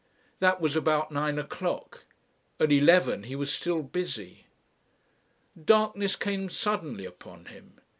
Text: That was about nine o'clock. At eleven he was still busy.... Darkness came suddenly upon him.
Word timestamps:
That 0.39 0.59
was 0.59 0.75
about 0.75 1.11
nine 1.11 1.37
o'clock. 1.37 2.05
At 2.59 2.71
eleven 2.71 3.21
he 3.21 3.35
was 3.35 3.53
still 3.53 3.83
busy.... 3.83 4.45
Darkness 5.63 6.15
came 6.15 6.49
suddenly 6.49 7.05
upon 7.05 7.45
him. 7.45 7.79